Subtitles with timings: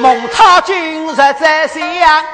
[0.00, 2.24] 梦他今日在襄阳，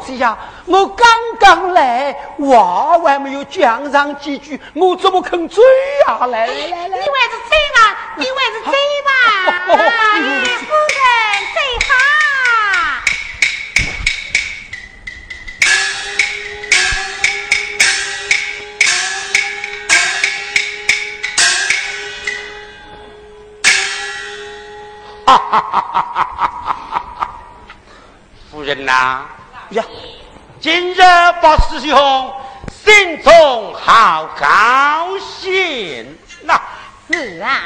[0.00, 1.06] 小姐呀，我刚
[1.38, 5.62] 刚来，话还没有讲上几句，我怎么肯追
[6.06, 6.26] 呀？
[6.26, 7.78] 来来来来，你还是追吧，
[8.16, 8.72] 你还是追
[9.04, 9.10] 吧，
[9.66, 11.00] 夫人
[11.52, 11.90] 最好。
[25.26, 27.28] 哈哈哈哈哈哈！
[28.50, 29.24] 夫人呐。
[29.70, 29.84] 呀，
[30.60, 30.96] 今日
[31.40, 32.32] 八师兄
[32.84, 36.60] 心中好高兴呐！
[37.12, 37.62] 是啊，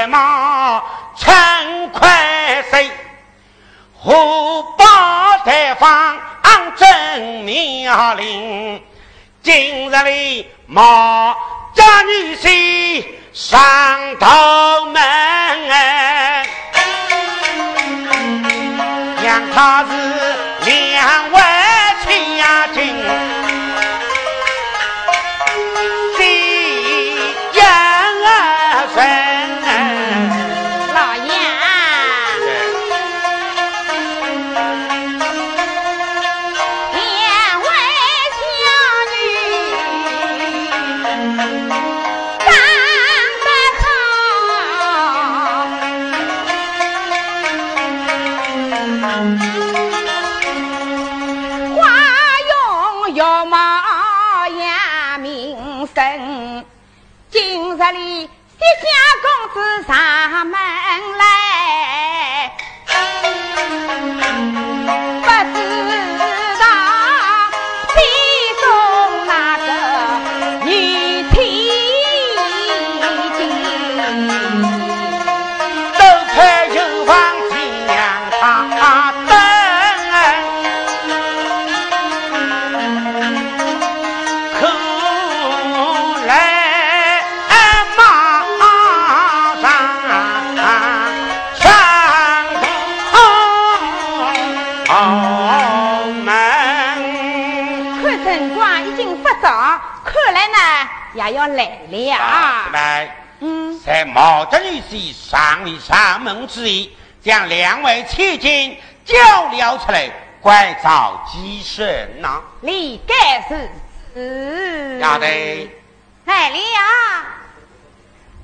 [0.00, 0.82] 容月貌
[1.16, 2.90] 成快岁，
[3.92, 4.84] 虎豹
[5.44, 6.18] 大方
[6.76, 8.82] 真妙龄，
[9.42, 11.36] 今日里毛
[11.74, 13.04] 家女婿
[13.34, 13.58] 上
[14.18, 15.02] 头门，
[19.20, 19.90] 娘他是
[20.64, 21.59] 两万
[58.80, 58.86] 家
[59.22, 60.09] 公子啥？
[101.30, 102.70] 也要来了。
[102.72, 109.16] 来，嗯，在毛德女婿上位上门之意，将两位千金交
[109.48, 110.10] 了出来，
[110.40, 112.40] 怪造几神呐？
[112.62, 113.70] 理该是
[114.12, 114.98] 是。
[115.00, 115.70] 要得。
[116.24, 116.58] 来了，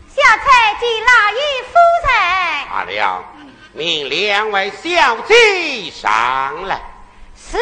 [0.09, 1.75] 小菜及老爷夫
[2.07, 2.11] 人。
[2.69, 3.25] 好了，
[3.73, 6.81] 命两位小姐上来。
[7.37, 7.59] 是。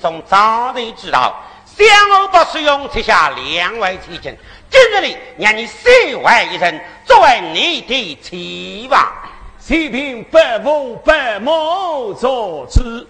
[0.00, 4.36] 中早已知道，相我不使用，赐下两位千金。
[4.70, 9.12] 今日里让你身外一人作为你的妻吧，
[9.58, 13.06] 细凭百父百母所知。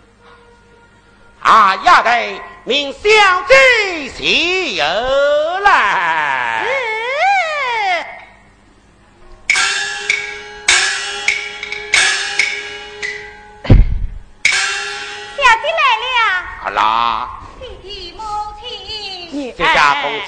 [1.41, 3.01] 啊，要得，命小
[3.49, 6.65] 姐谢而来。
[6.65, 6.69] 小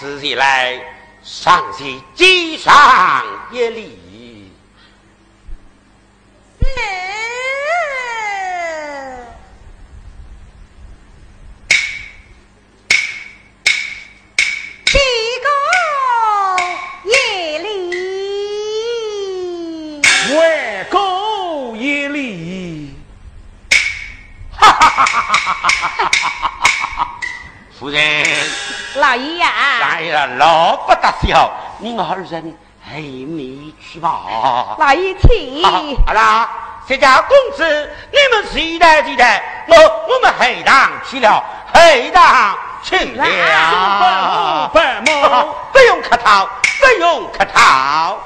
[0.02, 0.82] 自己来，
[1.22, 4.01] 上西街上一里。
[31.02, 34.76] 老不得笑，你二人还没去吧？
[34.78, 35.64] 来一起。
[36.06, 36.48] 好啦，
[36.86, 41.42] 谢家公子，你们期待期待，我我们黑当去了，
[41.74, 44.70] 黑当去了。
[44.72, 46.48] 不不不用客套，
[46.80, 48.18] 不用客套。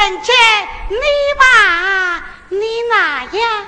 [0.00, 0.32] 人家
[0.88, 0.96] 你
[1.38, 2.58] 妈你
[2.90, 3.66] 哪呀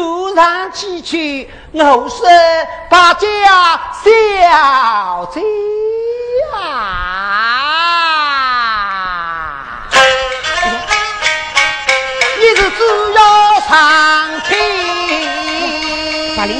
[0.00, 2.22] 听我求上几句，我是
[2.88, 3.28] 大家
[4.02, 4.10] 小
[5.34, 5.42] 姐
[6.54, 6.80] 啊。
[12.38, 12.80] 你是只
[13.14, 13.20] 要
[13.68, 13.76] 把
[16.46, 16.50] 林？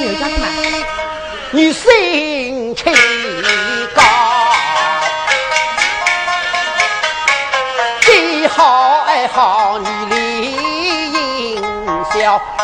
[1.53, 2.93] 你心情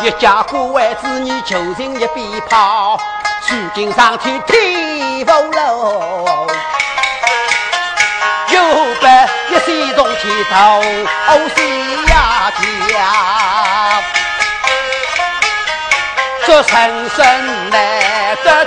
[0.01, 2.99] 一家孤儿子女求情一边跑，
[3.49, 6.47] 如今上天天不漏。
[8.49, 8.61] 又
[9.01, 9.07] 被
[9.49, 10.81] 一心从前头，
[11.55, 11.59] 西
[12.05, 12.51] 呀
[12.89, 14.01] 家，
[16.45, 17.75] 这人生难
[18.43, 18.65] 得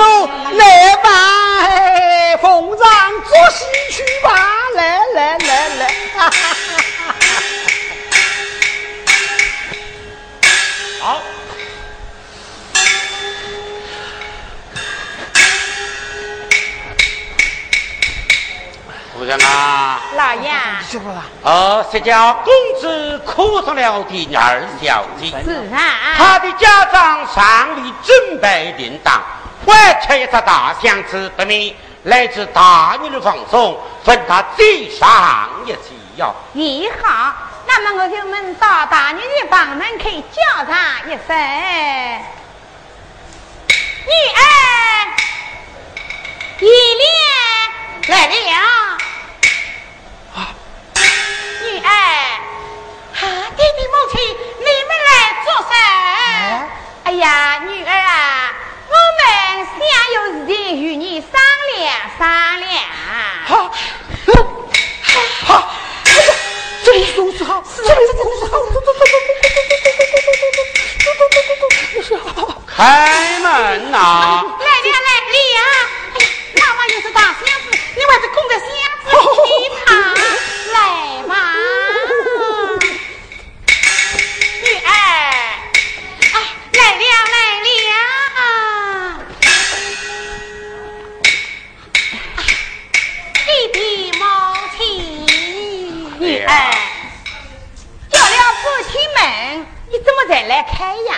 [0.00, 1.08] 我来吧，
[2.40, 2.78] 奉上
[3.26, 4.30] 做戏去吧，
[4.76, 5.82] 来来来来，
[11.00, 11.20] 好。
[19.14, 20.52] 夫人啊，老爷，
[20.88, 29.20] 师傅啊，哦，谢叫公子哭出了的二小姐，是啊，他的家长尚未准备定当。
[29.68, 36.34] 还缺一只大箱子，不明来自大女的放松，分他最上一起哟。
[36.52, 37.34] 你好，
[37.66, 41.28] 那么我就们到大女的房门口叫他一声
[44.08, 44.40] ：“女儿，
[46.60, 46.66] 姨
[46.98, 47.06] 娘
[48.08, 48.32] 来了。”
[51.60, 51.90] 女儿，
[53.12, 53.20] 哈，
[53.54, 54.18] 爹爹母亲，
[54.58, 55.10] 你们来
[55.44, 55.72] 做甚？
[57.04, 58.52] 哎呀，女儿啊，
[58.88, 59.22] 我们
[60.14, 61.30] 有事情与你商
[61.76, 61.78] 量
[62.18, 62.24] 商
[62.60, 62.68] 量。
[63.46, 63.50] 好，
[65.44, 65.48] 好，
[66.84, 68.12] 这里收好，这里收
[72.00, 73.46] 拾好，开门
[73.90, 73.96] 呐！
[74.58, 75.10] 来了来
[75.56, 75.60] 了！
[76.56, 78.66] 妈妈又是大仙子，你还是空着仙
[79.04, 79.06] 子
[79.44, 79.50] 一
[80.72, 80.76] 来
[81.26, 81.30] 嘛！
[84.62, 84.88] 女儿，
[86.32, 86.36] 哎，
[86.72, 87.37] 来了来。
[100.62, 101.14] 开呀！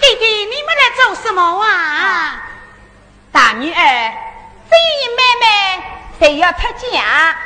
[0.00, 2.42] 弟弟，你们来做什么啊？
[3.32, 4.14] 大女儿，
[4.70, 5.82] 这一妹妹
[6.18, 6.58] 谁要出
[6.92, 7.36] 嫁？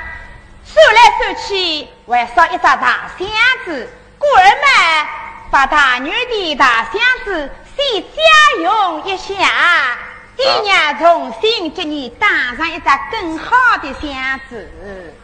[0.64, 3.28] 收来收去，还少一只大箱
[3.64, 3.92] 子。
[4.18, 5.06] 故儿们
[5.50, 8.16] 把大女儿的大箱子先家
[8.62, 9.98] 用一下，
[10.36, 15.14] 爹娘重新给你打上一只更好的箱子。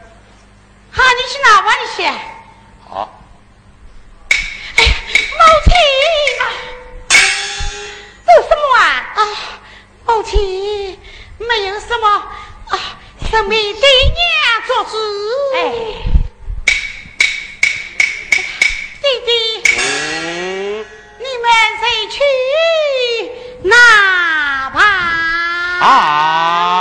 [0.91, 2.03] 好，你去拿玩去？
[2.87, 3.21] 好，
[4.77, 4.79] 哎，
[5.37, 5.73] 母亲，
[8.25, 8.83] 做什么啊？
[9.15, 9.19] 啊，
[10.05, 10.99] 母亲，
[11.37, 12.07] 没有什么
[12.69, 12.97] 啊，
[13.29, 14.21] 是为爹娘
[14.67, 14.91] 做主。
[15.55, 15.57] 哎，
[19.01, 19.29] 弟弟，
[21.19, 21.45] 你们
[21.79, 22.15] 谁去
[23.63, 24.20] 拿吧？
[25.81, 26.80] 啊。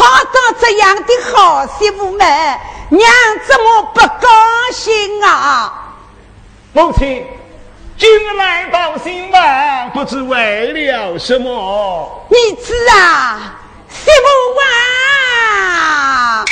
[0.00, 2.26] 他到这样的好媳妇们，
[2.88, 3.10] 娘
[3.46, 4.28] 怎么不高
[4.72, 5.94] 兴啊？
[6.72, 7.26] 母亲，
[7.98, 12.26] 今日来到新房，不知为了什么？
[12.30, 13.58] 你知啊，
[13.90, 14.26] 媳妇
[14.62, 16.44] 啊。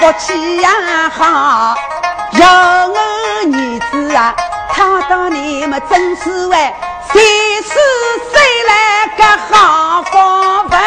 [0.00, 0.70] 福气呀
[1.10, 1.74] 好。
[2.32, 2.98] 有我
[3.44, 4.34] 儿子啊，
[4.72, 6.56] 他到你们真是为，
[7.12, 7.20] 谁
[7.62, 7.74] 是
[8.32, 10.80] 谁来个好方分？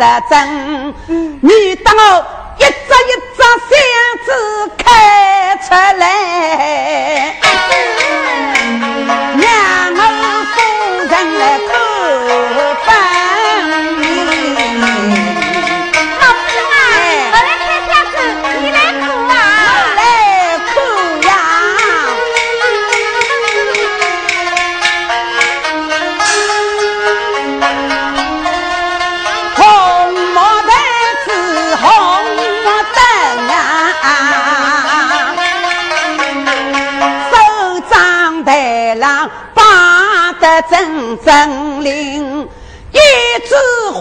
[0.00, 0.94] 得正，
[1.42, 2.26] 你等我
[2.56, 3.76] 一只一只箱
[4.24, 4.28] 子
[4.78, 7.36] 开出来，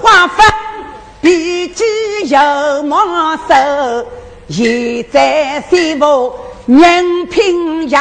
[0.10, 0.46] 枝花粉，
[1.22, 1.84] 笔记
[2.30, 2.98] 又没
[3.48, 4.08] 收。
[4.50, 6.34] 现在媳妇
[6.66, 7.98] 人品也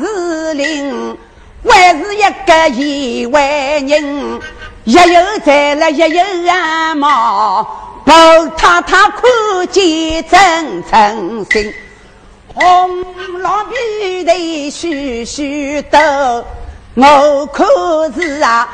[0.00, 1.16] 是灵，
[1.64, 3.40] 还是一个意外
[3.78, 4.40] 人。
[4.84, 7.64] 一有财了，一有安貌，
[8.04, 8.14] 抱
[8.56, 11.72] 太太看见真诚心。
[12.52, 13.04] 红
[13.40, 14.34] 老鼻头
[14.70, 15.98] 须须抖。
[16.94, 17.64] 我可
[18.16, 18.68] 是啊，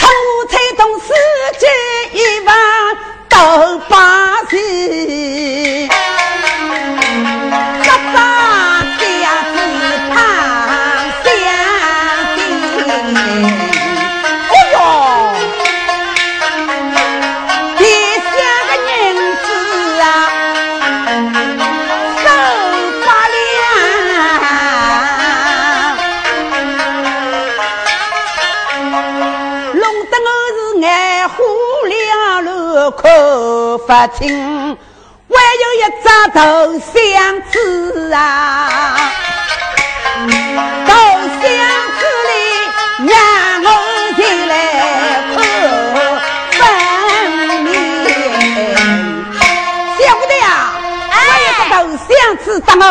[0.00, 0.06] 出
[0.48, 1.12] 彩东四
[1.58, 1.66] 季
[2.18, 2.56] 一万
[3.28, 5.88] 都把戏，
[33.90, 34.22] 不清，
[35.28, 36.38] 还有一只头
[36.78, 36.94] 箱
[37.50, 37.56] 子
[38.12, 38.18] 啊，
[40.86, 40.88] 头
[41.42, 41.42] 箱
[41.98, 42.32] 子里
[43.08, 43.12] 让
[43.64, 43.66] 我
[44.14, 44.52] 进来
[45.34, 45.36] 看
[46.52, 46.54] 分
[47.64, 47.66] 明。
[49.98, 50.46] 小的呀，
[51.10, 51.74] 我有个头
[52.06, 52.08] 箱
[52.44, 52.84] 子，等我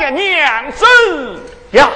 [0.00, 0.84] 个娘子
[1.72, 1.90] 呀！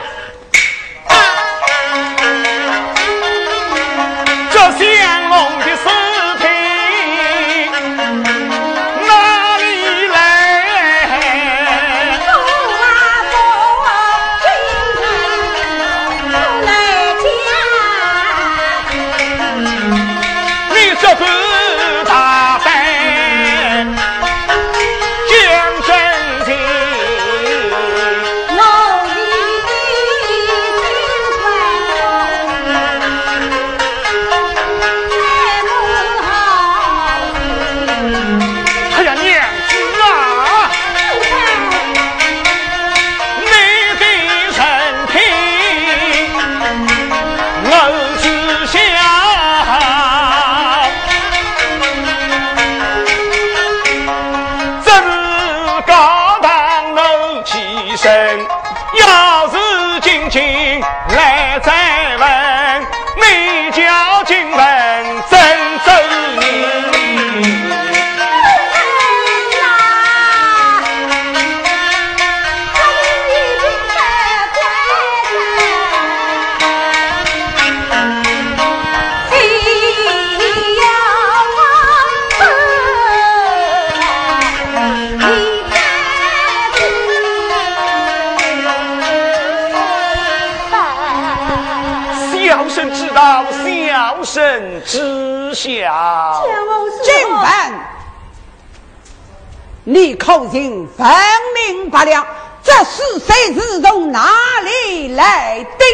[100.25, 101.07] 口型分
[101.55, 102.27] 明白了，
[102.63, 104.33] 这是谁是从哪
[104.65, 105.85] 里来的？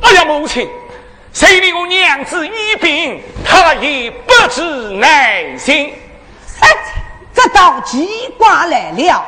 [0.00, 0.68] 哎呀，母亲，
[1.32, 4.60] 谁令我娘子一病，他也不知
[4.94, 5.94] 耐心。
[6.58, 6.68] 哎，
[7.32, 9.24] 这道奇怪来了，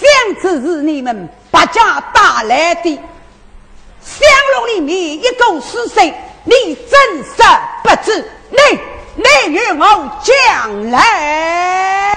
[0.00, 2.98] 想知是你们八家打来的，
[4.00, 4.26] 香
[4.56, 6.14] 炉里面一共是谁？
[6.44, 7.42] 你真是
[7.82, 8.78] 不知，你
[9.16, 12.16] 你与我讲来。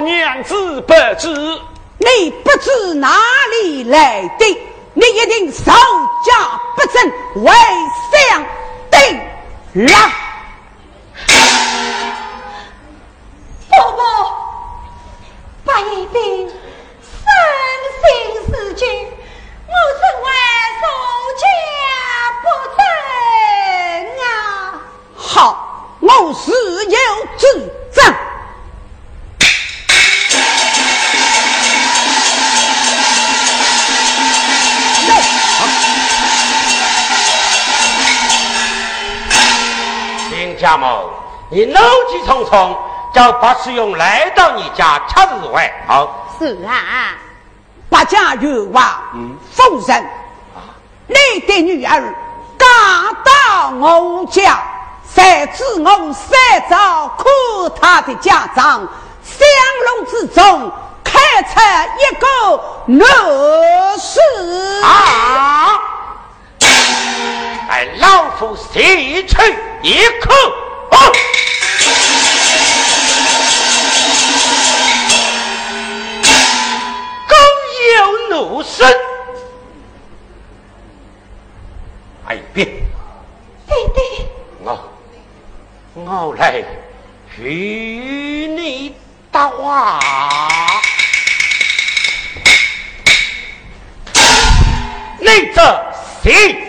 [0.00, 1.28] 娘子不知，
[1.98, 3.16] 你不知哪
[3.50, 4.44] 里来的，
[4.94, 7.12] 你一定手家不正，
[7.44, 7.52] 为
[8.10, 8.44] 相
[8.90, 9.94] 定了。
[13.68, 14.02] 婆婆，
[15.64, 17.24] 不一定生
[18.02, 18.04] 性
[18.48, 18.88] 事君。
[21.40, 21.46] 家
[22.42, 22.44] 不
[22.76, 22.80] 正
[24.22, 24.26] 啊！
[25.16, 26.50] 好，我是
[26.86, 26.98] 有
[27.38, 27.46] 主
[27.92, 28.14] 张。
[40.30, 41.10] 林家某，
[41.50, 41.78] 你怒
[42.10, 42.76] 气冲冲，
[43.12, 45.72] 叫八世勇来到你家吃日饭。
[45.86, 47.16] 好，是啊。
[47.92, 48.82] 八家冤枉，
[49.52, 50.10] 夫人，
[51.08, 52.02] 你的女儿
[52.58, 52.66] 嫁
[53.22, 54.58] 到我家，
[55.14, 57.26] 才知我三早看
[57.78, 58.88] 她的家长，
[59.22, 59.46] 香
[59.84, 60.72] 笼之中
[61.04, 61.60] 开出
[61.98, 62.26] 一个
[62.86, 63.04] 女
[64.00, 65.78] 士啊！
[67.68, 70.32] 待老夫细去一口。
[86.30, 86.62] 来
[87.38, 88.94] 与你
[89.32, 89.98] 搭话。
[95.18, 95.92] 你这
[96.22, 96.61] 行。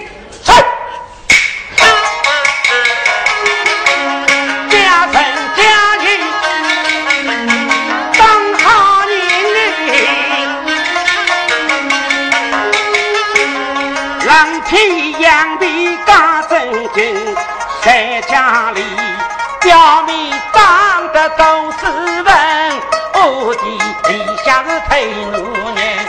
[24.93, 26.05] 下是推奴人，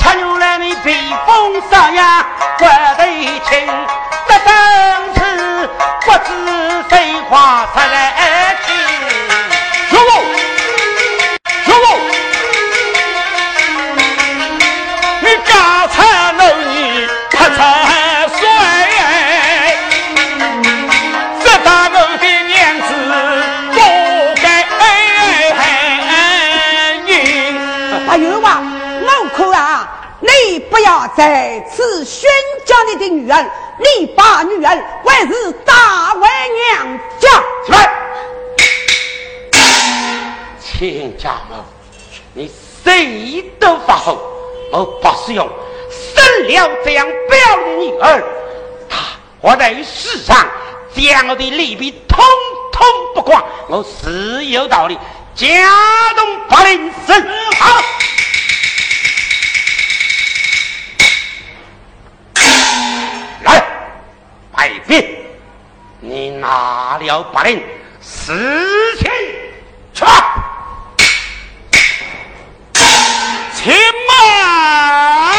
[0.00, 0.92] 吃牛来你披
[1.24, 2.26] 风上呀，
[2.58, 3.04] 怪得
[3.44, 3.68] 轻，
[33.98, 36.28] 你把女儿还是大为
[36.72, 37.28] 娘家。
[37.64, 37.90] 起来，
[40.60, 41.56] 亲家母，
[42.32, 42.50] 你
[42.82, 44.18] 谁都发火，
[44.72, 45.48] 我不是用
[45.90, 47.36] 生了这样不的
[47.78, 48.24] 女儿，
[48.88, 48.98] 她
[49.40, 50.46] 活在世上，
[50.94, 52.24] 将我的利弊通
[52.72, 54.98] 通不管，我是有道理，
[55.34, 55.46] 家
[56.16, 57.26] 中不能生
[57.58, 57.82] 好。
[64.64, 65.18] 太妃，
[66.00, 67.62] 你拿了八令，
[68.00, 68.32] 死
[68.98, 69.04] 去
[69.92, 70.06] 去！
[73.54, 73.74] 且
[74.08, 75.34] 慢，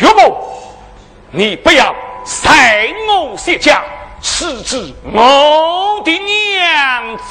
[0.00, 0.74] 岳母，
[1.30, 1.94] 你不要
[2.24, 3.84] 塞我谢家，
[4.20, 7.22] 是指我的娘子。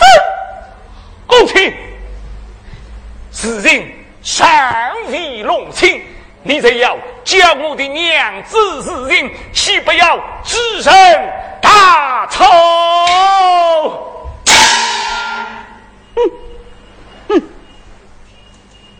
[1.28, 1.76] 公卿，
[3.34, 3.86] 此人
[4.24, 4.48] 尚
[5.10, 6.02] 未弄清。
[6.44, 10.92] 你再要叫我的娘子是人，岂不要自身
[11.62, 12.44] 大仇？
[16.16, 16.32] 哼
[17.30, 17.42] 哼，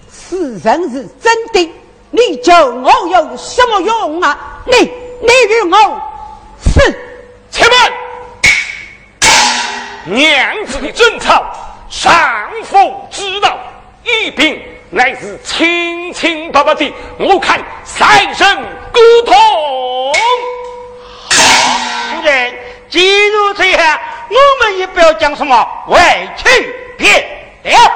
[0.08, 1.74] 此人是真的，
[2.12, 4.62] 你叫我有什么用啊？
[4.66, 6.02] 你你与我
[6.62, 6.80] 死！
[7.50, 7.92] 且慢，
[10.06, 11.44] 娘子的贞操，
[11.90, 13.58] 上父知道，
[14.04, 14.62] 一并。
[14.94, 18.46] 乃是清清白白的，我看三生
[18.92, 19.34] 沟通。
[21.30, 21.34] 好，
[22.14, 22.54] 夫人，
[22.90, 25.98] 既如这样，我们也不要讲什么委
[26.36, 27.10] 屈别
[27.64, 27.92] 了。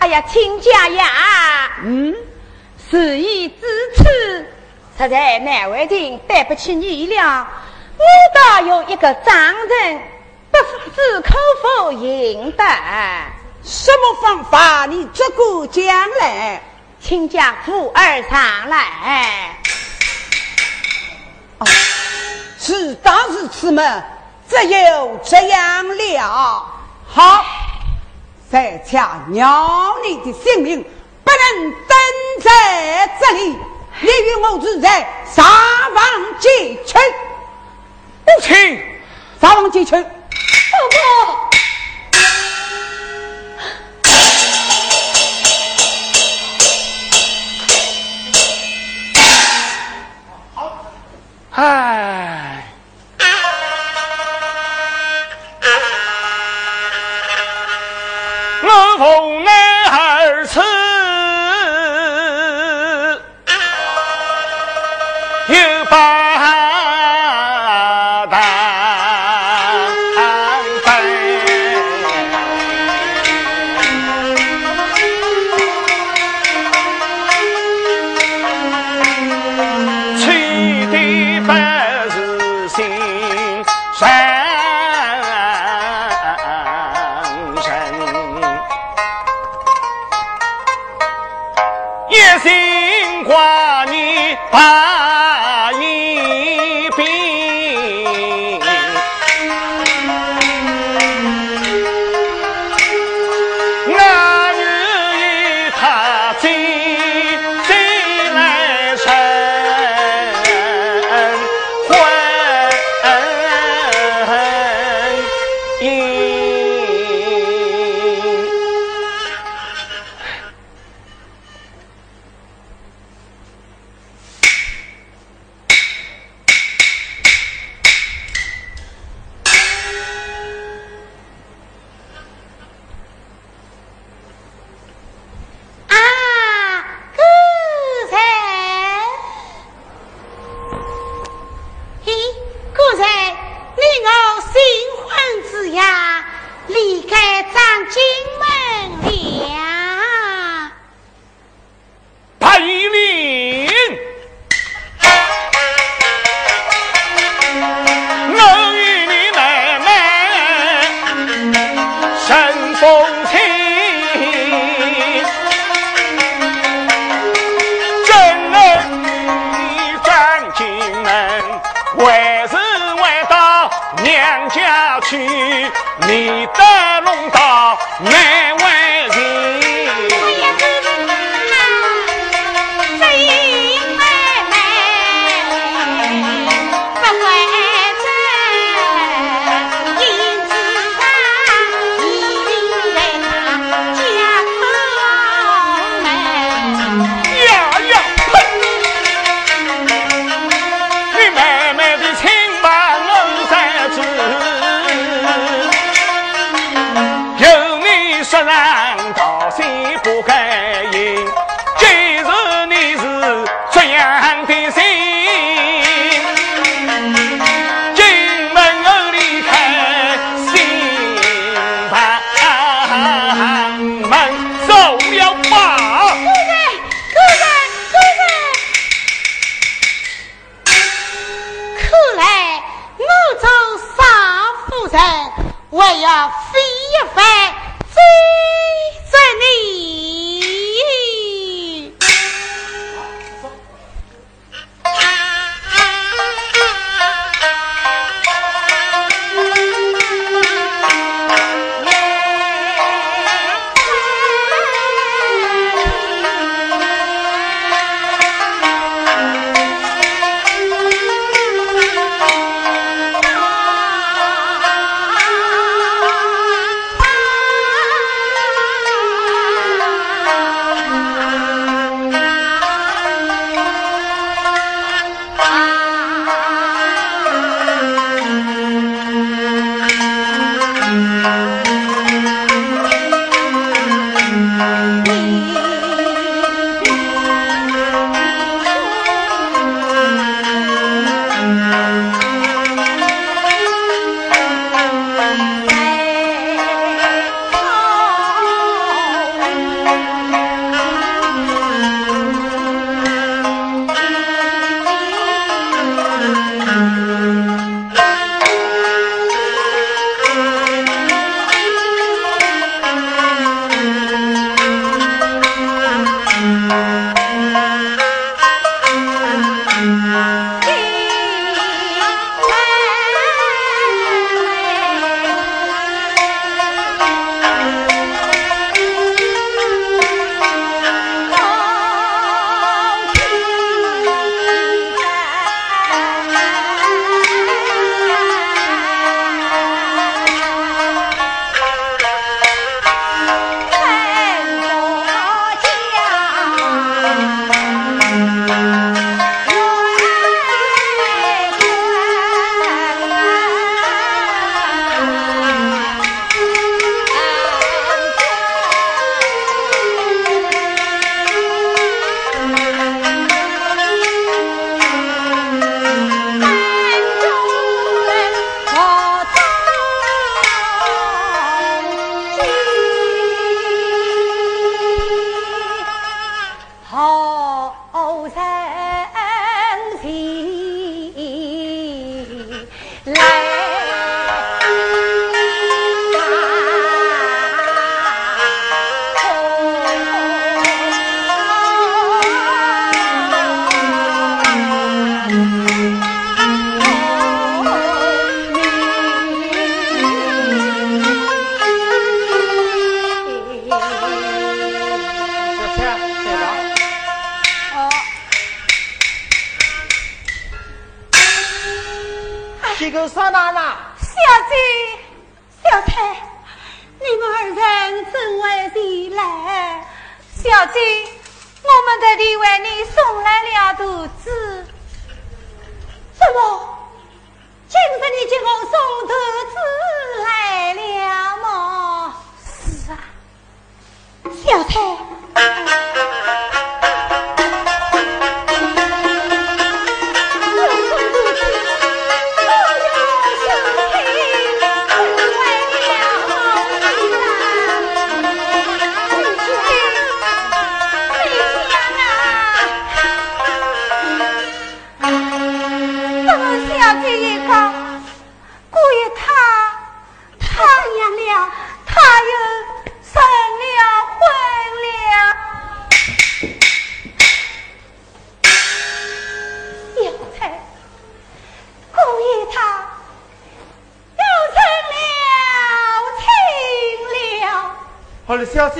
[0.00, 1.06] 哎呀，亲家呀，
[1.84, 2.12] 嗯，
[2.90, 3.54] 事已至
[3.94, 4.04] 此，
[4.98, 7.46] 实在难为情，对不起你了。
[7.96, 10.17] 我倒有一个丈人。
[10.50, 10.58] 不
[10.94, 12.64] 知可否应得？
[13.62, 14.86] 什么方法？
[14.86, 15.84] 你只顾讲
[16.20, 16.62] 来，
[17.00, 19.58] 请将富儿上来。
[21.58, 21.66] 哦，
[22.58, 24.02] 是当是此门，
[24.48, 26.66] 只有这样了。
[27.06, 27.44] 好，
[28.50, 30.82] 在下鸟你的性命
[31.24, 31.98] 不能等
[32.40, 33.56] 在这里，
[34.00, 36.04] 你与我只在沙房
[36.38, 36.96] 进去。
[38.24, 38.78] 不请
[39.40, 39.94] 沙房进去。
[40.90, 41.48] 婆
[94.50, 94.87] Ah!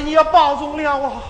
[0.03, 1.23] 你要保重了啊！